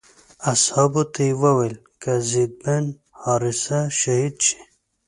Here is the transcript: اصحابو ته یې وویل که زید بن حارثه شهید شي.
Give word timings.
اصحابو 0.53 1.01
ته 1.13 1.21
یې 1.27 1.33
وویل 1.41 1.75
که 2.01 2.11
زید 2.29 2.51
بن 2.61 2.85
حارثه 3.21 3.79
شهید 3.99 4.35
شي. 4.47 4.61